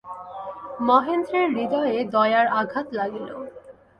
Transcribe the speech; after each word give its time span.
মহেন্দ্রের 0.81 1.47
হৃদয়ে 1.51 1.97
দয়ার 2.13 2.47
আঘাত 2.59 2.87
লাগিল। 2.93 3.27